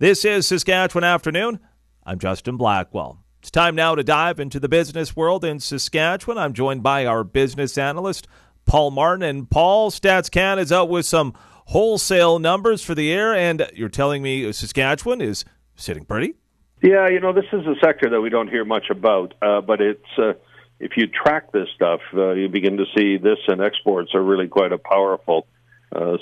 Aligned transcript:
This 0.00 0.24
is 0.24 0.46
Saskatchewan 0.46 1.02
Afternoon. 1.02 1.58
I'm 2.06 2.20
Justin 2.20 2.56
Blackwell. 2.56 3.18
It's 3.40 3.50
time 3.50 3.74
now 3.74 3.96
to 3.96 4.04
dive 4.04 4.38
into 4.38 4.60
the 4.60 4.68
business 4.68 5.16
world 5.16 5.44
in 5.44 5.58
Saskatchewan. 5.58 6.38
I'm 6.38 6.52
joined 6.52 6.84
by 6.84 7.04
our 7.04 7.24
business 7.24 7.76
analyst, 7.76 8.28
Paul 8.64 8.92
Martin. 8.92 9.24
And 9.24 9.50
Paul, 9.50 9.90
Stats 9.90 10.30
StatsCan 10.30 10.58
is 10.58 10.70
out 10.70 10.88
with 10.88 11.04
some 11.04 11.34
wholesale 11.66 12.38
numbers 12.38 12.80
for 12.80 12.94
the 12.94 13.02
year, 13.02 13.34
and 13.34 13.68
you're 13.74 13.88
telling 13.88 14.22
me 14.22 14.52
Saskatchewan 14.52 15.20
is 15.20 15.44
sitting 15.74 16.04
pretty? 16.04 16.36
Yeah, 16.80 17.08
you 17.08 17.18
know, 17.18 17.32
this 17.32 17.46
is 17.52 17.66
a 17.66 17.74
sector 17.84 18.08
that 18.08 18.20
we 18.20 18.30
don't 18.30 18.46
hear 18.46 18.64
much 18.64 18.90
about, 18.90 19.34
uh, 19.42 19.60
but 19.62 19.80
it's. 19.80 20.06
Uh, 20.16 20.34
if 20.80 20.92
you 20.96 21.08
track 21.08 21.50
this 21.50 21.66
stuff, 21.74 21.98
uh, 22.14 22.34
you 22.34 22.48
begin 22.48 22.76
to 22.76 22.84
see 22.96 23.16
this 23.16 23.38
and 23.48 23.60
exports 23.60 24.14
are 24.14 24.22
really 24.22 24.46
quite 24.46 24.70
a 24.70 24.78
powerful 24.78 25.48
uh, 25.94 26.18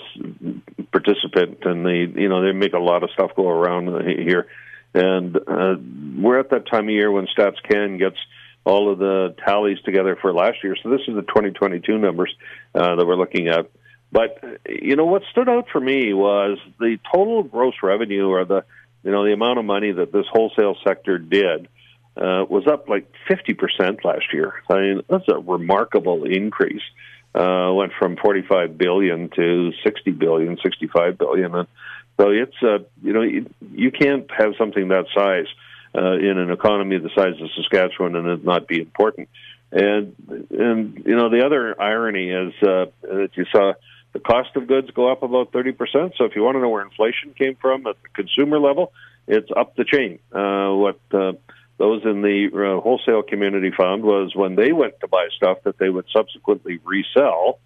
participant, 0.92 1.58
and 1.62 1.84
they 1.84 2.20
you 2.20 2.28
know 2.28 2.42
they 2.42 2.52
make 2.52 2.72
a 2.72 2.78
lot 2.78 3.02
of 3.02 3.10
stuff 3.10 3.32
go 3.36 3.48
around 3.48 4.06
here. 4.06 4.46
And 4.94 5.36
uh, 5.36 5.76
we're 6.18 6.38
at 6.38 6.50
that 6.50 6.66
time 6.70 6.84
of 6.84 6.90
year 6.90 7.11
when 7.11 7.26
StatsCan 7.26 7.98
gets 7.98 8.16
all 8.64 8.90
of 8.90 8.98
the 8.98 9.34
tallies 9.44 9.79
together 9.84 10.16
for 10.21 10.32
last 10.32 10.64
year. 10.64 10.76
So 10.82 10.90
this 10.90 11.02
is 11.07 11.14
the 11.14 11.22
2022 11.22 11.98
numbers 11.98 12.34
uh, 12.74 12.96
that 12.96 13.07
we're 13.07 13.16
looking 13.16 13.48
at. 13.48 13.71
But 14.10 14.43
you 14.68 14.96
know 14.96 15.04
what 15.04 15.22
stood 15.30 15.48
out 15.48 15.66
for 15.71 15.80
me 15.80 16.14
was 16.14 16.58
the 16.79 16.98
total 17.12 17.43
gross 17.43 17.74
revenue, 17.82 18.29
or 18.29 18.44
the 18.44 18.64
you 19.02 19.10
know 19.10 19.24
the 19.24 19.32
amount 19.32 19.58
of 19.58 19.64
money 19.64 19.93
that 19.93 20.12
this 20.12 20.26
wholesale 20.30 20.76
sector 20.85 21.18
did. 21.18 21.68
Uh, 22.18 22.46
was 22.48 22.66
up 22.66 22.88
like 22.88 23.12
50% 23.29 24.02
last 24.02 24.32
year. 24.32 24.54
I 24.71 24.74
mean, 24.79 25.02
that's 25.07 25.29
a 25.29 25.38
remarkable 25.38 26.24
increase 26.24 26.80
uh, 26.80 27.15
went 27.36 27.93
from 27.99 28.17
45 28.17 28.79
billion 28.79 29.29
to 29.31 29.72
60 29.85 30.11
billion, 30.13 30.58
65 30.63 31.18
billion. 31.18 31.54
And 31.54 31.68
so 32.19 32.31
it's, 32.31 32.56
uh, 32.62 32.78
you 33.03 33.12
know, 33.12 33.22
you, 33.22 33.50
you 33.72 33.91
can't 33.91 34.31
have 34.36 34.53
something 34.58 34.89
that 34.89 35.06
size 35.14 35.47
uh, 35.94 36.12
in 36.12 36.39
an 36.39 36.50
economy 36.50 36.98
the 36.98 37.11
size 37.14 37.41
of 37.41 37.48
Saskatchewan 37.56 38.16
and 38.16 38.28
it 38.28 38.44
not 38.44 38.66
be 38.66 38.80
important. 38.80 39.28
And, 39.72 40.14
and, 40.50 41.02
you 41.05 41.16
know, 41.16 41.28
the 41.28 41.44
other 41.44 41.80
irony 41.80 42.30
is 42.30 42.55
uh, 42.62 42.86
that 43.02 43.30
you 43.34 43.44
saw 43.53 43.75
the 44.12 44.20
cost 44.20 44.56
of 44.56 44.66
goods 44.66 44.91
go 44.92 45.10
up 45.10 45.22
about 45.22 45.53
30%. 45.53 46.12
So 46.16 46.25
if 46.25 46.36
you 46.36 46.42
want 46.42 46.56
to 46.56 46.60
know 46.60 46.69
where 46.69 46.82
inflation 46.82 47.34
came 47.36 47.56
from 47.56 47.86
at 47.86 47.97
the 48.03 48.08
consumer 48.14 48.58
level, 48.58 48.92
it's 49.27 49.50
up 49.55 49.77
the 49.77 49.84
chain. 49.84 50.19
Uh, 50.32 50.72
what, 50.75 51.00
uh, 51.12 51.32
those 51.78 52.05
in 52.05 52.22
the 52.22 52.48
uh, 52.52 52.80
wholesale 52.80 53.22
community 53.22 53.70
found 53.70 54.02
was 54.02 54.34
when 54.34 54.55
they 54.55 54.72
went 54.72 54.98
to 55.00 55.08
buy 55.08 55.28
stuff 55.36 55.58
that 55.64 55.78
they 55.78 55.91
would 55.91 56.06
subsequently 56.10 56.80
resell, 56.84 57.58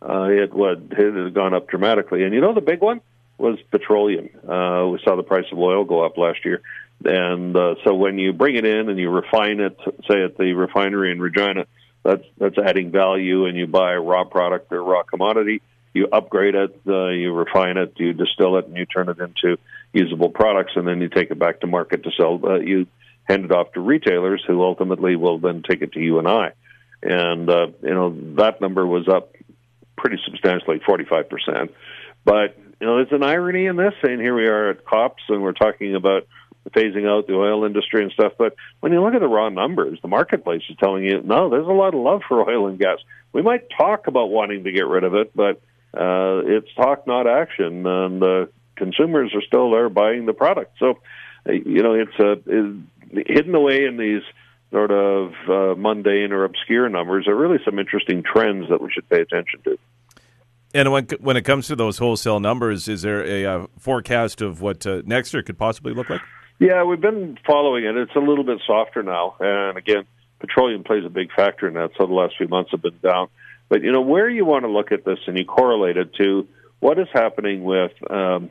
uh, 0.00 0.24
it 0.24 0.54
would 0.54 0.94
it 0.96 1.14
had 1.14 1.34
gone 1.34 1.54
up 1.54 1.68
dramatically. 1.68 2.24
And 2.24 2.32
you 2.32 2.40
know 2.40 2.54
the 2.54 2.60
big 2.60 2.80
one 2.80 3.00
was 3.36 3.58
petroleum. 3.70 4.30
Uh, 4.42 4.88
we 4.88 5.00
saw 5.04 5.16
the 5.16 5.22
price 5.22 5.44
of 5.52 5.58
oil 5.58 5.84
go 5.84 6.04
up 6.04 6.16
last 6.16 6.44
year, 6.44 6.62
and 7.04 7.54
uh, 7.56 7.74
so 7.84 7.94
when 7.94 8.18
you 8.18 8.32
bring 8.32 8.56
it 8.56 8.64
in 8.64 8.88
and 8.88 8.98
you 8.98 9.10
refine 9.10 9.60
it, 9.60 9.78
say 10.10 10.22
at 10.22 10.36
the 10.38 10.52
refinery 10.54 11.12
in 11.12 11.20
Regina, 11.20 11.66
that's 12.02 12.24
that's 12.38 12.56
adding 12.58 12.90
value, 12.90 13.46
and 13.46 13.56
you 13.56 13.66
buy 13.66 13.92
a 13.92 14.00
raw 14.00 14.24
product 14.24 14.72
or 14.72 14.82
raw 14.82 15.02
commodity. 15.02 15.60
You 15.94 16.08
upgrade 16.12 16.54
it, 16.54 16.80
uh, 16.86 17.08
you 17.08 17.32
refine 17.32 17.76
it, 17.76 17.94
you 17.96 18.12
distill 18.12 18.56
it, 18.58 18.66
and 18.66 18.76
you 18.76 18.86
turn 18.86 19.08
it 19.08 19.18
into 19.18 19.58
usable 19.92 20.28
products, 20.30 20.72
and 20.76 20.86
then 20.86 21.00
you 21.00 21.08
take 21.08 21.30
it 21.30 21.38
back 21.38 21.60
to 21.60 21.66
market 21.66 22.04
to 22.04 22.10
sell. 22.16 22.40
Uh, 22.44 22.58
you 22.58 22.86
hand 23.28 23.44
it 23.44 23.52
off 23.52 23.72
to 23.72 23.80
retailers 23.80 24.42
who 24.46 24.62
ultimately 24.62 25.16
will 25.16 25.38
then 25.38 25.62
take 25.68 25.82
it 25.82 25.92
to 25.92 26.00
you 26.00 26.18
and 26.18 26.28
I. 26.28 26.52
And, 27.02 27.48
uh, 27.48 27.68
you 27.82 27.94
know, 27.94 28.16
that 28.36 28.60
number 28.60 28.86
was 28.86 29.08
up 29.08 29.34
pretty 29.96 30.18
substantially, 30.24 30.80
45%. 30.80 31.70
But, 32.24 32.56
you 32.80 32.86
know, 32.86 32.96
there's 32.96 33.12
an 33.12 33.22
irony 33.22 33.66
in 33.66 33.76
this, 33.76 33.94
saying 34.04 34.20
here 34.20 34.34
we 34.34 34.46
are 34.46 34.70
at 34.70 34.84
COPS 34.84 35.22
and 35.28 35.42
we're 35.42 35.52
talking 35.52 35.94
about 35.94 36.26
phasing 36.70 37.08
out 37.08 37.26
the 37.26 37.34
oil 37.34 37.64
industry 37.64 38.02
and 38.02 38.12
stuff. 38.12 38.32
But 38.38 38.54
when 38.80 38.92
you 38.92 39.02
look 39.02 39.14
at 39.14 39.20
the 39.20 39.28
raw 39.28 39.48
numbers, 39.48 39.98
the 40.02 40.08
marketplace 40.08 40.62
is 40.68 40.76
telling 40.78 41.04
you, 41.04 41.22
no, 41.22 41.48
there's 41.48 41.66
a 41.66 41.70
lot 41.70 41.94
of 41.94 42.00
love 42.00 42.22
for 42.28 42.48
oil 42.48 42.68
and 42.68 42.78
gas. 42.78 42.98
We 43.32 43.42
might 43.42 43.68
talk 43.76 44.06
about 44.06 44.30
wanting 44.30 44.64
to 44.64 44.72
get 44.72 44.86
rid 44.86 45.04
of 45.04 45.14
it, 45.14 45.34
but 45.34 45.60
uh, 45.94 46.42
it's 46.44 46.72
talk, 46.74 47.06
not 47.06 47.26
action. 47.26 47.86
And 47.86 48.22
uh, 48.22 48.46
consumers 48.76 49.34
are 49.34 49.42
still 49.42 49.70
there 49.70 49.88
buying 49.88 50.26
the 50.26 50.32
product. 50.32 50.78
So, 50.78 50.98
uh, 51.48 51.52
you 51.52 51.82
know, 51.82 51.94
it's 51.94 52.18
a, 52.18 52.76
hidden 53.12 53.54
away 53.54 53.84
in 53.84 53.96
these 53.96 54.22
sort 54.70 54.90
of 54.90 55.32
uh, 55.48 55.74
mundane 55.78 56.32
or 56.32 56.44
obscure 56.44 56.88
numbers 56.88 57.26
are 57.26 57.34
really 57.34 57.58
some 57.64 57.78
interesting 57.78 58.22
trends 58.22 58.68
that 58.68 58.80
we 58.80 58.90
should 58.92 59.08
pay 59.08 59.20
attention 59.20 59.60
to. 59.64 59.78
And 60.74 60.92
when 60.92 61.06
when 61.20 61.36
it 61.36 61.42
comes 61.42 61.66
to 61.68 61.76
those 61.76 61.98
wholesale 61.98 62.40
numbers, 62.40 62.88
is 62.88 63.02
there 63.02 63.24
a 63.24 63.46
uh, 63.46 63.66
forecast 63.78 64.42
of 64.42 64.60
what 64.60 64.86
uh, 64.86 65.02
next 65.06 65.32
year 65.32 65.42
could 65.42 65.58
possibly 65.58 65.94
look 65.94 66.10
like? 66.10 66.20
Yeah, 66.58 66.84
we've 66.84 67.00
been 67.00 67.38
following 67.46 67.84
it. 67.84 67.96
It's 67.96 68.14
a 68.16 68.20
little 68.20 68.44
bit 68.44 68.60
softer 68.66 69.02
now, 69.02 69.36
and 69.40 69.78
again, 69.78 70.04
petroleum 70.40 70.84
plays 70.84 71.04
a 71.06 71.08
big 71.08 71.32
factor 71.32 71.68
in 71.68 71.74
that. 71.74 71.92
So 71.96 72.06
the 72.06 72.12
last 72.12 72.34
few 72.36 72.48
months 72.48 72.72
have 72.72 72.82
been 72.82 72.98
down. 73.02 73.28
But 73.70 73.82
you 73.82 73.92
know 73.92 74.02
where 74.02 74.28
you 74.28 74.44
want 74.44 74.64
to 74.64 74.68
look 74.68 74.92
at 74.92 75.04
this, 75.04 75.18
and 75.26 75.38
you 75.38 75.46
correlate 75.46 75.96
it 75.96 76.14
to 76.16 76.46
what 76.80 76.98
is 76.98 77.08
happening 77.12 77.64
with 77.64 77.92
um, 78.10 78.50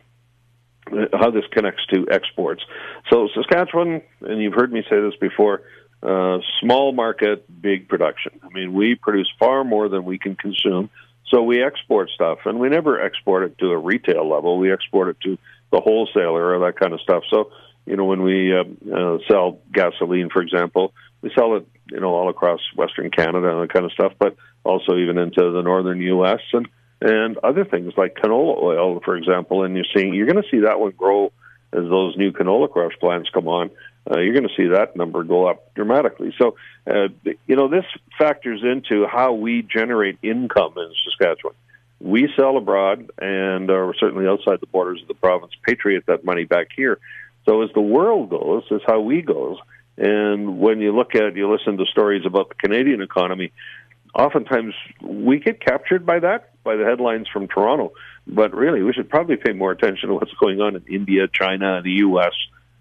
how 1.13 1.31
this 1.31 1.45
connects 1.51 1.85
to 1.87 2.07
exports. 2.09 2.63
So 3.09 3.27
Saskatchewan, 3.33 4.01
and 4.21 4.41
you've 4.41 4.53
heard 4.53 4.71
me 4.71 4.83
say 4.89 4.99
this 4.99 5.15
before, 5.19 5.61
uh, 6.03 6.39
small 6.61 6.91
market, 6.91 7.45
big 7.61 7.87
production. 7.87 8.39
I 8.43 8.49
mean, 8.49 8.73
we 8.73 8.95
produce 8.95 9.31
far 9.39 9.63
more 9.63 9.89
than 9.89 10.05
we 10.05 10.19
can 10.19 10.35
consume, 10.35 10.89
so 11.29 11.41
we 11.41 11.63
export 11.63 12.09
stuff, 12.11 12.39
and 12.45 12.59
we 12.59 12.69
never 12.69 13.01
export 13.01 13.43
it 13.43 13.57
to 13.59 13.71
a 13.71 13.77
retail 13.77 14.29
level. 14.29 14.57
We 14.59 14.71
export 14.71 15.09
it 15.09 15.17
to 15.23 15.37
the 15.71 15.81
wholesaler 15.81 16.55
or 16.55 16.59
that 16.65 16.79
kind 16.79 16.93
of 16.93 17.01
stuff. 17.01 17.23
So, 17.29 17.51
you 17.85 17.97
know, 17.97 18.05
when 18.05 18.21
we 18.21 18.53
uh, 18.53 18.63
uh, 18.93 19.17
sell 19.27 19.59
gasoline, 19.73 20.29
for 20.29 20.41
example, 20.41 20.93
we 21.21 21.31
sell 21.37 21.57
it, 21.57 21.67
you 21.91 21.99
know, 21.99 22.13
all 22.13 22.29
across 22.29 22.61
Western 22.75 23.09
Canada 23.11 23.49
and 23.51 23.63
that 23.63 23.73
kind 23.73 23.85
of 23.85 23.91
stuff, 23.91 24.13
but 24.19 24.35
also 24.63 24.97
even 24.97 25.17
into 25.17 25.51
the 25.51 25.61
northern 25.61 26.01
U.S. 26.01 26.41
and 26.53 26.67
and 27.01 27.37
other 27.39 27.65
things 27.65 27.93
like 27.97 28.15
canola 28.15 28.61
oil, 28.61 28.99
for 29.03 29.15
example. 29.15 29.63
And 29.63 29.75
you're 29.75 29.85
seeing 29.95 30.13
you're 30.13 30.27
going 30.27 30.41
to 30.41 30.49
see 30.49 30.61
that 30.61 30.79
one 30.79 30.91
grow 30.91 31.31
as 31.73 31.83
those 31.83 32.15
new 32.17 32.31
canola 32.31 32.71
crush 32.71 32.93
plants 32.99 33.29
come 33.33 33.47
on. 33.47 33.69
Uh, 34.09 34.19
you're 34.19 34.33
going 34.33 34.47
to 34.47 34.55
see 34.55 34.67
that 34.67 34.95
number 34.95 35.23
go 35.23 35.47
up 35.47 35.73
dramatically. 35.75 36.33
So, 36.37 36.55
uh, 36.89 37.09
you 37.45 37.55
know, 37.55 37.67
this 37.67 37.83
factors 38.17 38.61
into 38.63 39.05
how 39.05 39.33
we 39.33 39.61
generate 39.63 40.17
income 40.23 40.73
in 40.77 40.93
Saskatchewan. 41.03 41.55
We 41.99 42.31
sell 42.37 42.57
abroad, 42.57 43.09
and 43.17 43.69
uh, 43.69 43.91
certainly 43.99 44.27
outside 44.27 44.61
the 44.61 44.67
borders 44.67 45.01
of 45.01 45.07
the 45.07 45.15
province, 45.15 45.51
patriate 45.65 46.05
that 46.05 46.23
money 46.23 46.45
back 46.45 46.67
here. 46.75 46.99
So, 47.45 47.63
as 47.63 47.69
the 47.73 47.81
world 47.81 48.29
goes, 48.29 48.63
is 48.71 48.81
how 48.85 49.01
we 49.01 49.21
goes. 49.21 49.57
And 49.97 50.59
when 50.59 50.79
you 50.79 50.95
look 50.95 51.15
at, 51.15 51.35
you 51.35 51.51
listen 51.51 51.77
to 51.77 51.85
stories 51.85 52.23
about 52.25 52.49
the 52.49 52.55
Canadian 52.55 53.01
economy, 53.01 53.51
oftentimes 54.17 54.73
we 55.01 55.39
get 55.39 55.61
captured 55.61 56.05
by 56.05 56.19
that, 56.19 56.51
by 56.63 56.75
the 56.75 56.83
headlines 56.83 57.27
from 57.31 57.47
Toronto. 57.47 57.93
But 58.25 58.53
really, 58.53 58.81
we 58.81 58.91
should 58.91 59.09
probably 59.09 59.37
pay 59.37 59.53
more 59.53 59.71
attention 59.71 60.09
to 60.09 60.15
what's 60.15 60.33
going 60.33 60.59
on 60.59 60.75
in 60.75 60.83
India, 60.87 61.27
China, 61.31 61.81
the 61.81 61.91
U.S., 61.91 62.33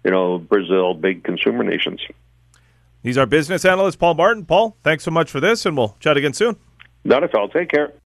you 0.03 0.11
know, 0.11 0.37
Brazil, 0.39 0.93
big 0.93 1.23
consumer 1.23 1.63
nations. 1.63 2.01
He's 3.03 3.17
our 3.17 3.25
business 3.25 3.63
analyst, 3.63 3.99
Paul 3.99 4.15
Martin. 4.15 4.45
Paul, 4.45 4.75
thanks 4.83 5.03
so 5.03 5.11
much 5.11 5.29
for 5.29 5.39
this, 5.39 5.65
and 5.65 5.77
we'll 5.77 5.95
chat 5.99 6.17
again 6.17 6.33
soon. 6.33 6.57
Not 7.05 7.23
at 7.23 7.33
all. 7.35 7.47
Take 7.47 7.69
care. 7.69 7.93